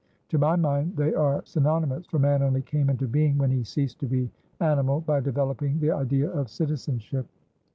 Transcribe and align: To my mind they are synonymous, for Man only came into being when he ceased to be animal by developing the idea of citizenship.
To 0.29 0.39
my 0.39 0.55
mind 0.55 0.95
they 0.97 1.13
are 1.13 1.43
synonymous, 1.45 2.07
for 2.07 2.17
Man 2.17 2.41
only 2.41 2.63
came 2.63 2.89
into 2.89 3.07
being 3.07 3.37
when 3.37 3.51
he 3.51 3.63
ceased 3.63 3.99
to 3.99 4.07
be 4.07 4.31
animal 4.59 5.01
by 5.01 5.19
developing 5.19 5.79
the 5.79 5.91
idea 5.91 6.27
of 6.31 6.49
citizenship. 6.49 7.27